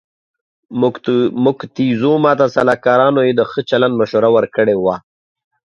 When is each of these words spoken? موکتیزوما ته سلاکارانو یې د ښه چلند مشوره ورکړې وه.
موکتیزوما 1.45 2.31
ته 2.39 2.45
سلاکارانو 2.55 3.21
یې 3.27 3.33
د 3.35 3.41
ښه 3.51 3.61
چلند 3.69 3.93
مشوره 4.01 4.29
ورکړې 4.35 4.75
وه. 4.83 4.95